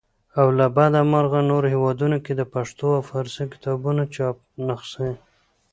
او 0.39 0.47
له 0.57 0.67
بده 0.75 1.01
مرغه 1.11 1.39
نورو 1.49 1.67
هیوادونو 1.73 2.17
کې 2.25 2.33
د 2.35 2.41
پښتو 2.53 2.85
او 2.97 3.01
فارسي 3.09 3.45
کتابونو 3.53 4.03
چاپي 4.15 4.45
نخسې. 4.67 5.09